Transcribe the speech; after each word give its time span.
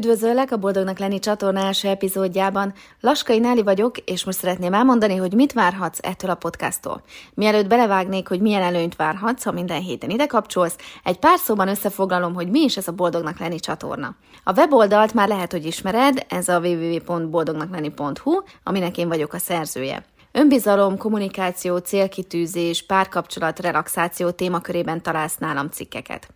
Üdvözöllek 0.00 0.52
a 0.52 0.56
Boldognak 0.56 0.98
lenni 0.98 1.18
csatorna 1.18 1.60
első 1.60 1.88
epizódjában. 1.88 2.72
Laskai 3.00 3.38
Náli 3.38 3.62
vagyok, 3.62 3.98
és 3.98 4.24
most 4.24 4.38
szeretném 4.38 4.74
elmondani, 4.74 5.16
hogy 5.16 5.32
mit 5.32 5.52
várhatsz 5.52 5.98
ettől 6.02 6.30
a 6.30 6.34
podcasttól. 6.34 7.02
Mielőtt 7.34 7.66
belevágnék, 7.66 8.28
hogy 8.28 8.40
milyen 8.40 8.62
előnyt 8.62 8.96
várhatsz, 8.96 9.44
ha 9.44 9.52
minden 9.52 9.80
héten 9.80 10.10
ide 10.10 10.26
kapcsolsz, 10.26 10.76
egy 11.04 11.18
pár 11.18 11.38
szóban 11.38 11.68
összefoglalom, 11.68 12.34
hogy 12.34 12.50
mi 12.50 12.60
is 12.60 12.76
ez 12.76 12.88
a 12.88 12.92
Boldognak 12.92 13.38
lenni 13.38 13.60
csatorna. 13.60 14.14
A 14.44 14.52
weboldalt 14.52 15.14
már 15.14 15.28
lehet, 15.28 15.52
hogy 15.52 15.66
ismered, 15.66 16.26
ez 16.28 16.48
a 16.48 16.58
www.boldognaklenni.hu, 16.60 18.42
aminek 18.64 18.98
én 18.98 19.08
vagyok 19.08 19.32
a 19.32 19.38
szerzője. 19.38 20.04
Önbizalom, 20.32 20.98
kommunikáció, 20.98 21.76
célkitűzés, 21.76 22.86
párkapcsolat, 22.86 23.60
relaxáció 23.60 24.30
témakörében 24.30 25.02
találsz 25.02 25.36
nálam 25.36 25.68
cikkeket. 25.68 26.28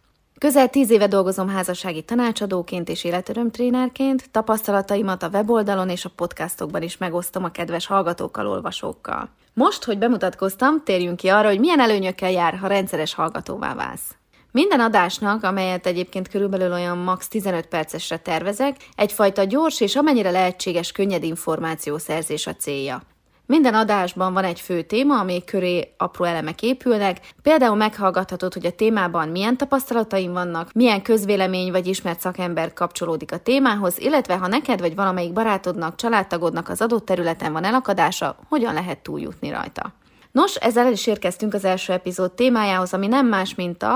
Közel 0.45 0.69
tíz 0.69 0.91
éve 0.91 1.07
dolgozom 1.07 1.48
házassági 1.48 2.03
tanácsadóként 2.03 2.89
és 2.89 3.05
életörömtrénerként, 3.05 4.30
tapasztalataimat 4.30 5.23
a 5.23 5.29
weboldalon 5.29 5.89
és 5.89 6.05
a 6.05 6.11
podcastokban 6.17 6.83
is 6.83 6.97
megosztom 6.97 7.45
a 7.45 7.51
kedves 7.51 7.87
hallgatókkal, 7.87 8.47
olvasókkal. 8.47 9.29
Most, 9.55 9.84
hogy 9.84 9.98
bemutatkoztam, 9.98 10.83
térjünk 10.83 11.17
ki 11.17 11.29
arra, 11.29 11.48
hogy 11.48 11.59
milyen 11.59 11.80
előnyökkel 11.80 12.30
jár, 12.30 12.57
ha 12.57 12.67
rendszeres 12.67 13.15
hallgatóvá 13.15 13.75
válsz. 13.75 14.15
Minden 14.51 14.80
adásnak, 14.80 15.43
amelyet 15.43 15.87
egyébként 15.87 16.29
körülbelül 16.29 16.73
olyan 16.73 16.98
max 16.98 17.29
15 17.29 17.67
percesre 17.67 18.17
tervezek, 18.17 18.77
egyfajta 18.97 19.45
gyors 19.45 19.81
és 19.81 19.97
amennyire 19.97 20.31
lehetséges 20.31 20.92
könnyed 20.92 21.23
információszerzés 21.23 22.47
a 22.47 22.55
célja. 22.55 23.03
Minden 23.47 23.75
adásban 23.75 24.33
van 24.33 24.45
egy 24.45 24.61
fő 24.61 24.83
téma, 24.83 25.19
ami 25.19 25.45
köré 25.45 25.95
apró 25.97 26.25
elemek 26.25 26.62
épülnek. 26.62 27.21
Például 27.43 27.77
meghallgathatod, 27.77 28.53
hogy 28.53 28.67
a 28.67 28.70
témában 28.70 29.28
milyen 29.28 29.56
tapasztalataim 29.56 30.33
vannak, 30.33 30.73
milyen 30.73 31.03
közvélemény 31.03 31.70
vagy 31.70 31.87
ismert 31.87 32.20
szakember 32.20 32.72
kapcsolódik 32.72 33.33
a 33.33 33.39
témához, 33.39 33.98
illetve 33.98 34.37
ha 34.37 34.47
neked 34.47 34.81
vagy 34.81 34.95
valamelyik 34.95 35.33
barátodnak, 35.33 35.97
családtagodnak 35.97 36.69
az 36.69 36.81
adott 36.81 37.05
területen 37.05 37.53
van 37.53 37.65
elakadása, 37.65 38.37
hogyan 38.48 38.75
lehet 38.75 38.98
túljutni 38.98 39.50
rajta. 39.50 39.92
Nos, 40.33 40.55
ezzel 40.55 40.87
el 40.87 40.92
is 40.92 41.06
érkeztünk 41.06 41.55
az 41.55 41.65
első 41.65 41.92
epizód 41.92 42.33
témájához, 42.33 42.92
ami 42.92 43.06
nem 43.06 43.27
más, 43.27 43.55
mint 43.55 43.83
a 43.83 43.95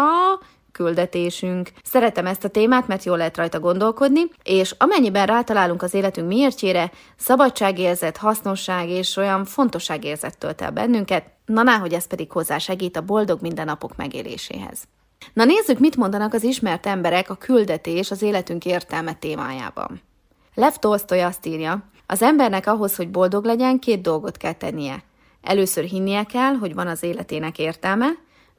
küldetésünk. 0.79 1.71
Szeretem 1.83 2.27
ezt 2.27 2.45
a 2.45 2.49
témát, 2.49 2.87
mert 2.87 3.05
jól 3.05 3.17
lehet 3.17 3.37
rajta 3.37 3.61
gondolkodni, 3.61 4.21
és 4.43 4.75
amennyiben 4.79 5.27
rátalálunk 5.27 5.83
az 5.83 5.95
életünk 5.95 6.29
miértjére, 6.29 6.91
szabadságérzet, 7.17 8.17
hasznosság 8.17 8.89
és 8.89 9.17
olyan 9.17 9.45
fontosságérzet 9.45 10.39
tölt 10.39 10.61
el 10.61 10.71
bennünket, 10.71 11.25
na 11.47 11.79
hogy 11.79 11.93
ez 11.93 12.07
pedig 12.07 12.33
hozzá 12.33 12.59
segít 12.59 12.97
a 12.97 13.05
boldog 13.05 13.41
mindennapok 13.41 13.97
megéléséhez. 13.97 14.79
Na 15.33 15.45
nézzük, 15.45 15.79
mit 15.79 15.97
mondanak 15.97 16.35
az 16.35 16.43
ismert 16.43 16.87
emberek 16.87 17.31
a 17.31 17.35
küldetés 17.35 18.11
az 18.11 18.23
életünk 18.23 18.65
értelme 18.65 19.15
témájában. 19.15 20.01
Lev 20.55 20.73
Tolstoy 20.73 21.21
azt 21.21 21.47
írja, 21.47 21.91
az 22.07 22.23
embernek 22.23 22.67
ahhoz, 22.67 22.97
hogy 22.97 23.11
boldog 23.11 23.45
legyen, 23.45 23.79
két 23.79 24.01
dolgot 24.01 24.37
kell 24.37 24.53
tennie. 24.53 25.03
Először 25.43 25.85
hinnie 25.85 26.25
kell, 26.25 26.55
hogy 26.55 26.75
van 26.75 26.87
az 26.87 27.03
életének 27.03 27.59
értelme, 27.59 28.09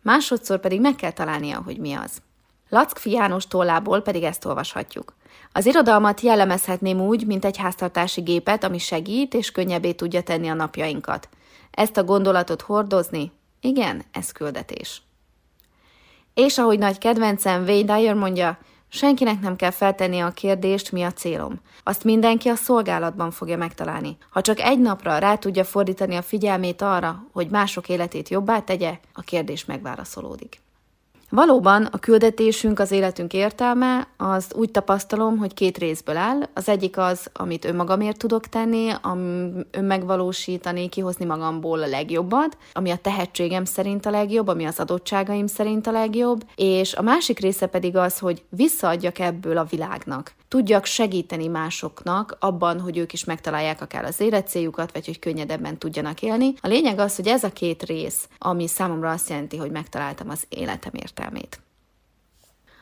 másodszor 0.01 0.59
pedig 0.59 0.81
meg 0.81 0.95
kell 0.95 1.11
találnia, 1.11 1.61
hogy 1.65 1.77
mi 1.77 1.93
az. 1.93 2.21
Lackfi 2.69 3.11
János 3.11 3.47
tollából 3.47 4.01
pedig 4.01 4.23
ezt 4.23 4.45
olvashatjuk. 4.45 5.13
Az 5.51 5.65
irodalmat 5.65 6.21
jellemezhetném 6.21 7.01
úgy, 7.01 7.25
mint 7.25 7.45
egy 7.45 7.57
háztartási 7.57 8.21
gépet, 8.21 8.63
ami 8.63 8.77
segít 8.77 9.33
és 9.33 9.51
könnyebbé 9.51 9.91
tudja 9.91 10.23
tenni 10.23 10.49
a 10.49 10.53
napjainkat. 10.53 11.29
Ezt 11.71 11.97
a 11.97 12.03
gondolatot 12.03 12.61
hordozni, 12.61 13.31
igen, 13.61 14.03
ez 14.11 14.31
küldetés. 14.31 15.01
És 16.33 16.57
ahogy 16.57 16.79
nagy 16.79 16.97
kedvencem 16.97 17.63
Wayne 17.63 17.95
Dyer 17.95 18.13
mondja, 18.13 18.57
Senkinek 18.89 19.39
nem 19.39 19.55
kell 19.55 19.71
feltenni 19.71 20.19
a 20.19 20.31
kérdést, 20.31 20.91
mi 20.91 21.03
a 21.03 21.11
célom. 21.11 21.59
Azt 21.83 22.03
mindenki 22.03 22.49
a 22.49 22.55
szolgálatban 22.55 23.31
fogja 23.31 23.57
megtalálni. 23.57 24.17
Ha 24.29 24.41
csak 24.41 24.59
egy 24.59 24.79
napra 24.79 25.17
rá 25.17 25.35
tudja 25.35 25.63
fordítani 25.63 26.15
a 26.15 26.21
figyelmét 26.21 26.81
arra, 26.81 27.27
hogy 27.31 27.49
mások 27.49 27.89
életét 27.89 28.29
jobbá 28.29 28.59
tegye, 28.59 28.99
a 29.13 29.21
kérdés 29.21 29.65
megválaszolódik. 29.65 30.61
Valóban 31.29 31.85
a 31.85 31.97
küldetésünk, 31.97 32.79
az 32.79 32.91
életünk 32.91 33.33
értelme, 33.33 34.07
az 34.17 34.45
úgy 34.55 34.71
tapasztalom, 34.71 35.37
hogy 35.37 35.53
két 35.53 35.77
részből 35.77 36.17
áll. 36.17 36.41
Az 36.53 36.69
egyik 36.69 36.97
az, 36.97 37.29
amit 37.33 37.65
önmagamért 37.65 38.17
tudok 38.17 38.47
tenni, 38.47 38.91
önmegvalósítani, 39.71 40.89
kihozni 40.89 41.25
magamból 41.25 41.81
a 41.81 41.87
legjobbat, 41.87 42.57
ami 42.73 42.89
a 42.89 42.97
tehetségem 42.97 43.65
szerint 43.65 44.05
a 44.05 44.09
legjobb, 44.09 44.47
ami 44.47 44.65
az 44.65 44.79
adottságaim 44.79 45.47
szerint 45.47 45.87
a 45.87 45.91
legjobb, 45.91 46.43
és 46.55 46.93
a 46.93 47.01
másik 47.01 47.39
része 47.39 47.65
pedig 47.65 47.97
az, 47.97 48.19
hogy 48.19 48.43
visszaadjak 48.49 49.19
ebből 49.19 49.57
a 49.57 49.67
világnak 49.69 50.33
tudjak 50.49 50.85
segíteni 50.85 51.47
másoknak 51.47 52.37
abban, 52.39 52.79
hogy 52.79 52.97
ők 52.97 53.13
is 53.13 53.23
megtalálják 53.23 53.81
akár 53.81 54.03
az 54.03 54.19
életcéljukat, 54.19 54.91
vagy 54.91 55.05
hogy 55.05 55.19
könnyedebben 55.19 55.77
tudjanak 55.77 56.21
élni. 56.21 56.53
A 56.61 56.67
lényeg 56.67 56.99
az, 56.99 57.15
hogy 57.15 57.27
ez 57.27 57.43
a 57.43 57.49
két 57.49 57.83
rész, 57.83 58.27
ami 58.37 58.67
számomra 58.67 59.11
azt 59.11 59.29
jelenti, 59.29 59.57
hogy 59.57 59.71
megtaláltam 59.71 60.29
az 60.29 60.43
életem 60.49 60.91
értelmét. 61.19 61.59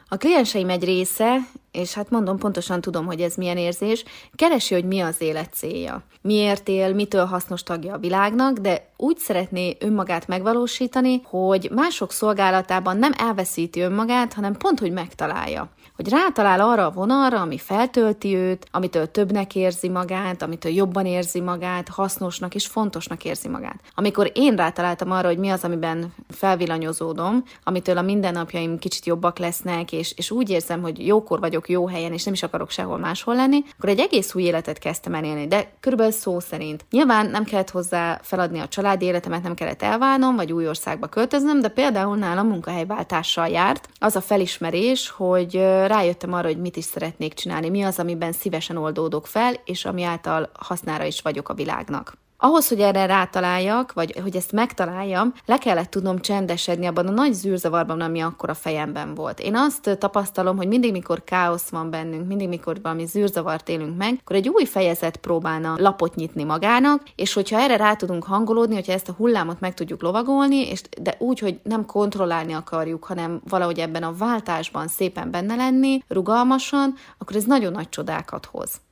A 0.09 0.18
klienseim 0.18 0.70
egy 0.70 0.84
része, 0.84 1.38
és 1.72 1.94
hát 1.94 2.09
mondom, 2.09 2.38
pontosan 2.38 2.81
tudom, 2.81 3.06
hogy 3.06 3.22
ez 3.22 3.36
milyen 3.36 3.58
érzés, 3.58 4.03
keresi, 4.36 4.74
hogy 4.74 4.86
mi 4.86 5.00
az 5.00 5.22
élet 5.22 5.53
célja. 5.53 6.03
Miért 6.22 6.68
él, 6.68 6.94
mitől 6.94 7.25
hasznos 7.25 7.64
tagja 7.64 7.94
a 7.94 7.98
világnak, 7.98 8.58
de 8.58 8.87
úgy 8.97 9.18
szeretné 9.18 9.78
önmagát 9.80 10.28
megvalósítani, 10.28 11.22
hogy 11.24 11.69
mások 11.74 12.12
szolgálatában 12.12 12.97
nem 12.97 13.12
elveszíti 13.18 13.80
önmagát, 13.80 14.34
hanem 14.34 14.58
pont, 14.58 14.80
hogy 14.80 14.91
megtalálja 14.91 15.69
hogy 15.97 16.09
rátalál 16.09 16.59
arra 16.59 16.85
a 16.85 16.91
vonalra, 16.91 17.41
ami 17.41 17.57
feltölti 17.57 18.36
őt, 18.36 18.68
amitől 18.72 19.12
többnek 19.12 19.56
érzi 19.56 19.90
magát, 19.90 20.41
amitől 20.41 20.72
jobban 20.72 21.06
érzi 21.06 21.41
magát, 21.41 21.88
hasznosnak 21.88 22.56
és 22.56 22.68
fontosnak 22.68 23.24
érzi 23.24 23.47
magát. 23.47 23.80
Amikor 23.96 24.31
én 24.34 24.56
rátaláltam 24.56 25.12
arra, 25.12 25.28
hogy 25.28 25.38
mi 25.38 25.50
az, 25.50 25.63
amiben 25.63 26.13
felvillanyozódom, 26.30 27.44
amitől 27.63 27.97
a 27.97 28.02
mindennapjaim 28.02 28.80
kicsit 28.80 29.06
jobbak 29.06 29.38
lesznek, 29.40 29.91
és, 29.91 30.13
és 30.16 30.31
úgy 30.31 30.50
érzem, 30.50 30.81
hogy 30.81 31.06
jókor 31.06 31.40
vagyok 31.40 31.69
jó 31.69 31.88
helyen, 31.88 32.13
és 32.13 32.24
nem 32.24 32.34
is 32.34 32.44
akarok 32.44 32.69
sehol 32.69 32.97
máshol 32.97 33.36
lenni, 33.36 33.63
akkor 33.78 33.90
egy 33.90 34.00
egész 34.00 34.36
új 34.36 34.44
életet 34.44 34.80
kezdtem 34.80 35.13
el 35.13 35.24
élni, 35.24 35.47
de 35.47 35.72
körülbelül 35.80 36.13
szó 36.13 36.40
szerint. 36.40 36.86
Nyilván 36.91 37.30
nem 37.30 37.44
kellett 37.44 37.69
hozzá 37.69 38.19
feladni 38.24 38.59
a 38.59 38.68
családi 38.88 39.06
életemet, 39.06 39.44
nem 39.44 39.53
kellett 39.53 39.81
elválnom, 39.81 40.36
vagy 40.36 40.52
új 40.52 40.68
országba 40.68 41.08
költöznöm, 41.08 41.62
de 41.62 41.68
például 41.68 42.18
nálam 42.18 42.48
munkahelyváltással 42.48 43.48
járt 43.48 43.90
az 44.00 44.16
a 44.16 44.22
felismerés, 44.22 45.09
hogy 45.09 45.56
rájöttem 45.88 46.34
arra, 46.34 46.48
hogy 46.48 46.58
mit 46.58 46.78
is 46.78 46.84
szeretnék 46.84 47.34
csinálni, 47.34 47.70
mi 47.70 47.81
az, 47.84 48.00
amiben 48.00 48.31
szívesen 48.31 48.78
oldódok 48.78 49.28
fel, 49.28 49.53
és 49.66 49.86
ami 49.86 50.03
által 50.03 50.50
hasznára 50.53 51.03
is 51.03 51.22
vagyok 51.22 51.50
a 51.50 51.53
világnak. 51.53 52.14
Ahhoz, 52.40 52.68
hogy 52.68 52.80
erre 52.80 53.06
rátaláljak, 53.06 53.94
vagy 53.94 54.20
hogy 54.22 54.36
ezt 54.36 54.52
megtaláljam, 54.52 55.34
le 55.46 55.58
kellett 55.58 55.90
tudnom 55.90 56.20
csendesedni 56.20 56.86
abban 56.86 57.08
a 57.08 57.12
nagy 57.12 57.34
zűrzavarban, 57.34 58.02
ami 58.02 58.22
akkor 58.22 58.50
a 58.50 58.53
fejemben 58.53 59.16
volt. 59.16 59.40
Én 59.40 59.56
azt 59.56 59.98
tapasztalom, 60.00 60.58
hogy 60.58 60.68
mindig, 60.68 60.92
mikor 60.92 61.24
káosz 61.24 61.70
van 61.70 61.90
bennünk, 61.90 62.28
mindig, 62.28 62.48
mikor 62.48 62.81
valami 62.81 63.06
zűrzavart 63.06 63.70
élünk 63.70 63.98
meg, 63.98 64.18
akkor 64.20 64.36
egy 64.36 64.50
új 64.50 64.66
fejezet 64.66 65.18
próbálna 65.18 65.75
lapot 65.78 66.16
nyitni 66.16 66.44
magának, 66.44 67.03
és 67.16 67.34
hogyha 67.34 67.59
erre 67.59 67.78
rá 67.78 67.94
tudunk 67.94 68.24
hangolódni, 68.24 68.75
hogyha 68.75 68.94
ezt 68.94 69.09
a 69.09 69.16
hullámot 69.18 69.59
meg 69.59 69.74
tudjuk 69.74 70.02
lovagolni, 70.02 70.69
és 70.69 70.81
de 71.02 71.16
úgy, 71.19 71.40
hogy 71.40 71.59
nem 71.64 71.86
kontrollálni 71.86 72.54
akarjuk, 72.54 73.04
hanem 73.04 73.42
valahogy 73.50 73.80
ebben 73.80 74.04
a 74.04 74.16
váltásban 74.18 74.88
szépen 74.88 75.31
benne 75.31 75.56
lenni, 75.56 76.04
rugalmasan, 76.08 76.94
akkor 77.18 77.36
ez 77.36 77.44
nagyon 77.44 77.72
nagy 77.72 77.90
csodákat 77.90 78.46
hoz 78.46 78.86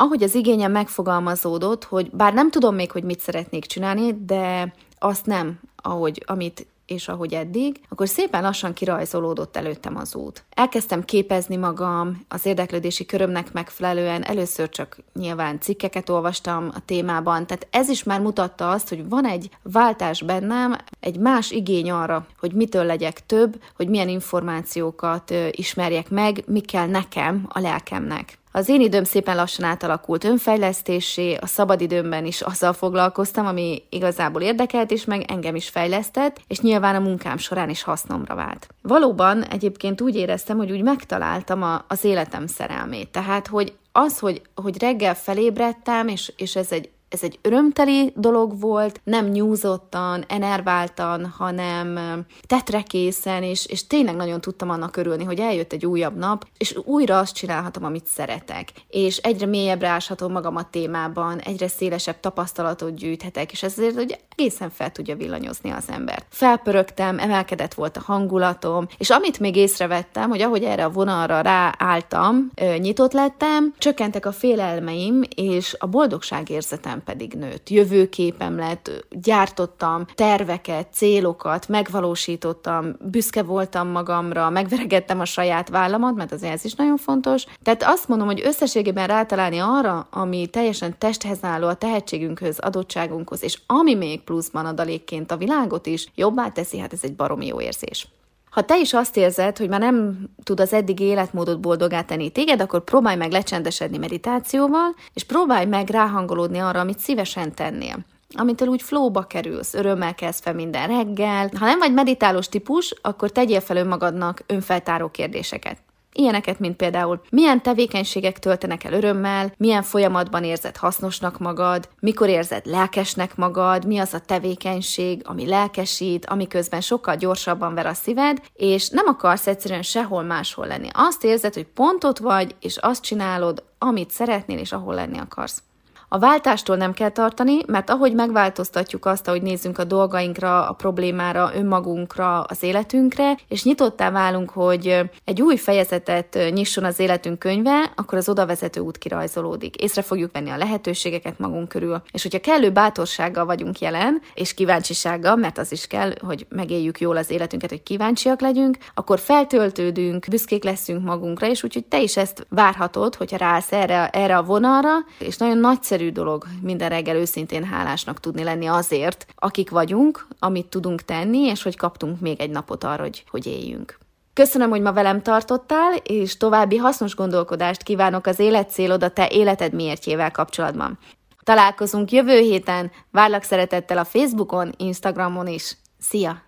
ahogy 0.00 0.22
az 0.22 0.34
igényem 0.34 0.72
megfogalmazódott, 0.72 1.84
hogy 1.84 2.10
bár 2.10 2.34
nem 2.34 2.50
tudom 2.50 2.74
még, 2.74 2.90
hogy 2.90 3.04
mit 3.04 3.20
szeretnék 3.20 3.66
csinálni, 3.66 4.24
de 4.24 4.74
azt 4.98 5.26
nem, 5.26 5.60
ahogy, 5.76 6.22
amit 6.26 6.66
és 6.86 7.08
ahogy 7.08 7.34
eddig, 7.34 7.80
akkor 7.88 8.08
szépen 8.08 8.42
lassan 8.42 8.72
kirajzolódott 8.72 9.56
előttem 9.56 9.96
az 9.96 10.14
út. 10.14 10.44
Elkezdtem 10.50 11.04
képezni 11.04 11.56
magam 11.56 12.24
az 12.28 12.46
érdeklődési 12.46 13.06
körömnek 13.06 13.52
megfelelően, 13.52 14.22
először 14.22 14.68
csak 14.68 14.98
nyilván 15.14 15.60
cikkeket 15.60 16.08
olvastam 16.08 16.70
a 16.74 16.84
témában, 16.84 17.46
tehát 17.46 17.66
ez 17.70 17.88
is 17.88 18.02
már 18.02 18.20
mutatta 18.20 18.70
azt, 18.70 18.88
hogy 18.88 19.08
van 19.08 19.26
egy 19.26 19.50
váltás 19.62 20.22
bennem, 20.22 20.76
egy 21.00 21.18
más 21.18 21.50
igény 21.50 21.90
arra, 21.90 22.26
hogy 22.40 22.52
mitől 22.52 22.84
legyek 22.84 23.26
több, 23.26 23.62
hogy 23.76 23.88
milyen 23.88 24.08
információkat 24.08 25.34
ismerjek 25.50 26.10
meg, 26.10 26.42
mi 26.46 26.60
kell 26.60 26.86
nekem, 26.86 27.46
a 27.48 27.60
lelkemnek. 27.60 28.38
Az 28.58 28.68
én 28.68 28.80
időm 28.80 29.04
szépen 29.04 29.36
lassan 29.36 29.64
átalakult 29.64 30.24
önfejlesztésé, 30.24 31.34
a 31.34 31.46
szabadidőmben 31.46 32.24
is 32.24 32.40
azzal 32.40 32.72
foglalkoztam, 32.72 33.46
ami 33.46 33.82
igazából 33.90 34.42
érdekelt 34.42 34.90
és 34.90 35.04
meg 35.04 35.24
engem 35.30 35.54
is 35.54 35.68
fejlesztett, 35.68 36.40
és 36.48 36.60
nyilván 36.60 36.94
a 36.94 37.00
munkám 37.00 37.36
során 37.36 37.68
is 37.68 37.82
hasznomra 37.82 38.34
vált. 38.34 38.68
Valóban 38.82 39.42
egyébként 39.42 40.00
úgy 40.00 40.16
éreztem, 40.16 40.56
hogy 40.56 40.70
úgy 40.70 40.82
megtaláltam 40.82 41.62
a, 41.62 41.84
az 41.88 42.04
életem 42.04 42.46
szerelmét. 42.46 43.08
Tehát, 43.08 43.46
hogy 43.46 43.72
az, 43.92 44.18
hogy, 44.18 44.42
hogy 44.54 44.80
reggel 44.80 45.14
felébredtem, 45.14 46.08
és, 46.08 46.32
és 46.36 46.56
ez 46.56 46.72
egy 46.72 46.90
ez 47.08 47.22
egy 47.22 47.38
örömteli 47.42 48.12
dolog 48.16 48.60
volt, 48.60 49.00
nem 49.04 49.26
nyúzottan, 49.26 50.24
enerváltan, 50.28 51.26
hanem 51.26 51.98
tetrekészen, 52.46 53.42
és, 53.42 53.66
és 53.66 53.86
tényleg 53.86 54.16
nagyon 54.16 54.40
tudtam 54.40 54.70
annak 54.70 54.96
örülni, 54.96 55.24
hogy 55.24 55.38
eljött 55.38 55.72
egy 55.72 55.86
újabb 55.86 56.16
nap, 56.16 56.46
és 56.58 56.76
újra 56.84 57.18
azt 57.18 57.34
csinálhatom, 57.34 57.84
amit 57.84 58.06
szeretek. 58.06 58.68
És 58.88 59.16
egyre 59.16 59.46
mélyebbre 59.46 59.88
áshatom 59.88 60.32
magam 60.32 60.56
a 60.56 60.70
témában, 60.70 61.38
egyre 61.38 61.68
szélesebb 61.68 62.20
tapasztalatot 62.20 62.94
gyűjthetek, 62.94 63.52
és 63.52 63.62
ezért 63.62 63.94
hogy 63.94 64.18
egészen 64.36 64.70
fel 64.70 64.92
tudja 64.92 65.16
villanyozni 65.16 65.70
az 65.70 65.84
embert. 65.88 66.26
Felpörögtem, 66.28 67.18
emelkedett 67.18 67.74
volt 67.74 67.96
a 67.96 68.02
hangulatom, 68.04 68.86
és 68.98 69.10
amit 69.10 69.38
még 69.38 69.56
észrevettem, 69.56 70.28
hogy 70.28 70.42
ahogy 70.42 70.64
erre 70.64 70.84
a 70.84 70.90
vonalra 70.90 71.40
ráálltam, 71.40 72.50
nyitott 72.78 73.12
lettem, 73.12 73.74
csökkentek 73.78 74.26
a 74.26 74.32
félelmeim, 74.32 75.22
és 75.36 75.76
a 75.78 75.86
boldogság 75.86 76.50
érzetem 76.98 77.02
pedig 77.04 77.32
nőtt. 77.34 77.68
Jövőképem 77.68 78.56
lett, 78.56 79.06
gyártottam 79.10 80.04
terveket, 80.14 80.88
célokat, 80.92 81.68
megvalósítottam, 81.68 82.96
büszke 83.00 83.42
voltam 83.42 83.88
magamra, 83.88 84.50
megveregettem 84.50 85.20
a 85.20 85.24
saját 85.24 85.68
vállamat, 85.68 86.14
mert 86.14 86.32
azért 86.32 86.52
ez 86.52 86.64
is 86.64 86.74
nagyon 86.74 86.96
fontos. 86.96 87.44
Tehát 87.62 87.82
azt 87.82 88.08
mondom, 88.08 88.26
hogy 88.26 88.42
összességében 88.44 89.06
rátalálni 89.06 89.58
arra, 89.58 90.06
ami 90.10 90.46
teljesen 90.46 90.98
testhez 90.98 91.38
álló 91.42 91.68
a 91.68 91.74
tehetségünkhöz, 91.74 92.58
adottságunkhoz, 92.58 93.42
és 93.42 93.58
ami 93.66 93.94
még 93.94 94.20
pluszban 94.20 94.66
adalékként 94.66 95.30
a 95.30 95.36
világot 95.36 95.86
is 95.86 96.06
jobbá 96.14 96.48
teszi, 96.48 96.78
hát 96.78 96.92
ez 96.92 97.00
egy 97.02 97.14
baromi 97.14 97.46
jó 97.46 97.60
érzés. 97.60 98.08
Ha 98.50 98.62
te 98.62 98.78
is 98.78 98.92
azt 98.92 99.16
érzed, 99.16 99.58
hogy 99.58 99.68
már 99.68 99.80
nem 99.80 100.28
tud 100.42 100.60
az 100.60 100.72
eddigi 100.72 101.04
életmódot 101.04 101.60
boldogá 101.60 102.02
tenni 102.02 102.30
téged, 102.30 102.60
akkor 102.60 102.84
próbálj 102.84 103.16
meg 103.16 103.30
lecsendesedni 103.30 103.98
meditációval, 103.98 104.94
és 105.14 105.24
próbálj 105.24 105.66
meg 105.66 105.88
ráhangolódni 105.88 106.58
arra, 106.58 106.80
amit 106.80 106.98
szívesen 106.98 107.54
tennél 107.54 108.04
amitől 108.34 108.68
úgy 108.68 108.82
flóba 108.82 109.22
kerülsz, 109.22 109.74
örömmel 109.74 110.14
kezd 110.14 110.42
fel 110.42 110.54
minden 110.54 110.88
reggel. 110.88 111.50
Ha 111.58 111.64
nem 111.64 111.78
vagy 111.78 111.92
meditálós 111.92 112.48
típus, 112.48 112.94
akkor 113.02 113.30
tegyél 113.30 113.60
fel 113.60 113.76
önmagadnak 113.76 114.42
önfeltáró 114.46 115.08
kérdéseket. 115.08 115.78
Ilyeneket, 116.18 116.58
mint 116.58 116.76
például 116.76 117.20
milyen 117.30 117.62
tevékenységek 117.62 118.38
töltenek 118.38 118.84
el 118.84 118.92
örömmel, 118.92 119.52
milyen 119.56 119.82
folyamatban 119.82 120.44
érzed 120.44 120.76
hasznosnak 120.76 121.38
magad, 121.38 121.88
mikor 122.00 122.28
érzed 122.28 122.66
lelkesnek 122.66 123.36
magad, 123.36 123.86
mi 123.86 123.98
az 123.98 124.14
a 124.14 124.18
tevékenység, 124.18 125.22
ami 125.24 125.46
lelkesít, 125.46 126.26
ami 126.26 126.46
közben 126.46 126.80
sokkal 126.80 127.16
gyorsabban 127.16 127.74
ver 127.74 127.86
a 127.86 127.94
szíved, 127.94 128.42
és 128.54 128.88
nem 128.88 129.06
akarsz 129.06 129.46
egyszerűen 129.46 129.82
sehol 129.82 130.22
máshol 130.22 130.66
lenni. 130.66 130.88
Azt 130.92 131.24
érzed, 131.24 131.54
hogy 131.54 131.66
pontot 131.66 132.18
vagy, 132.18 132.54
és 132.60 132.76
azt 132.76 133.02
csinálod, 133.02 133.62
amit 133.78 134.10
szeretnél, 134.10 134.58
és 134.58 134.72
ahol 134.72 134.94
lenni 134.94 135.18
akarsz. 135.18 135.62
A 136.10 136.18
váltástól 136.18 136.76
nem 136.76 136.92
kell 136.92 137.08
tartani, 137.08 137.58
mert 137.66 137.90
ahogy 137.90 138.14
megváltoztatjuk 138.14 139.04
azt, 139.04 139.28
ahogy 139.28 139.42
nézzünk 139.42 139.78
a 139.78 139.84
dolgainkra, 139.84 140.68
a 140.68 140.72
problémára, 140.72 141.50
önmagunkra, 141.54 142.40
az 142.40 142.62
életünkre, 142.62 143.36
és 143.48 143.64
nyitottá 143.64 144.10
válunk, 144.10 144.50
hogy 144.50 145.00
egy 145.24 145.42
új 145.42 145.56
fejezetet 145.56 146.38
nyisson 146.50 146.84
az 146.84 146.98
életünk 146.98 147.38
könyve, 147.38 147.92
akkor 147.96 148.18
az 148.18 148.28
oda 148.28 148.46
vezető 148.46 148.80
út 148.80 148.98
kirajzolódik. 148.98 149.76
Észre 149.76 150.02
fogjuk 150.02 150.32
venni 150.32 150.50
a 150.50 150.56
lehetőségeket 150.56 151.38
magunk 151.38 151.68
körül. 151.68 152.02
És 152.10 152.22
hogyha 152.22 152.40
kellő 152.40 152.70
bátorsággal 152.70 153.44
vagyunk 153.44 153.78
jelen, 153.78 154.20
és 154.34 154.54
kíváncsisággal, 154.54 155.36
mert 155.36 155.58
az 155.58 155.72
is 155.72 155.86
kell, 155.86 156.12
hogy 156.20 156.46
megéljük 156.48 157.00
jól 157.00 157.16
az 157.16 157.30
életünket, 157.30 157.70
hogy 157.70 157.82
kíváncsiak 157.82 158.40
legyünk, 158.40 158.76
akkor 158.94 159.18
feltöltődünk, 159.18 160.26
büszkék 160.30 160.64
leszünk 160.64 161.04
magunkra, 161.04 161.46
és 161.46 161.62
úgyhogy 161.62 161.84
te 161.84 162.00
is 162.00 162.16
ezt 162.16 162.46
várhatod, 162.48 163.14
hogyha 163.14 163.36
rász 163.36 163.72
erre, 163.72 164.08
erre 164.08 164.36
a 164.36 164.42
vonalra, 164.42 164.90
és 165.18 165.36
nagyon 165.36 165.58
nagyszerű 165.58 165.97
egyszerű 165.98 166.12
dolog 166.12 166.44
minden 166.62 166.88
reggel 166.88 167.16
őszintén 167.16 167.64
hálásnak 167.64 168.20
tudni 168.20 168.42
lenni 168.42 168.66
azért, 168.66 169.26
akik 169.34 169.70
vagyunk, 169.70 170.26
amit 170.38 170.66
tudunk 170.66 171.02
tenni, 171.02 171.38
és 171.38 171.62
hogy 171.62 171.76
kaptunk 171.76 172.20
még 172.20 172.40
egy 172.40 172.50
napot 172.50 172.84
arra, 172.84 173.02
hogy, 173.02 173.24
hogy 173.30 173.46
éljünk. 173.46 173.98
Köszönöm, 174.32 174.70
hogy 174.70 174.80
ma 174.80 174.92
velem 174.92 175.22
tartottál, 175.22 175.94
és 176.02 176.36
további 176.36 176.76
hasznos 176.76 177.14
gondolkodást 177.14 177.82
kívánok 177.82 178.26
az 178.26 178.38
életcélod 178.38 179.02
a 179.02 179.10
te 179.10 179.28
életed 179.28 179.72
miértjével 179.72 180.30
kapcsolatban. 180.30 180.98
Találkozunk 181.42 182.12
jövő 182.12 182.38
héten, 182.38 182.90
várlak 183.10 183.42
szeretettel 183.42 183.98
a 183.98 184.04
Facebookon, 184.04 184.72
Instagramon 184.76 185.46
is. 185.46 185.76
Szia! 185.98 186.42